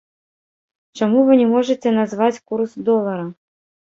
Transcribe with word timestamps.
Чаму 0.99 1.19
вы 1.27 1.33
не 1.41 1.45
можаце 1.51 1.93
назваць 1.99 2.41
курс 2.53 2.71
долара? 2.87 3.25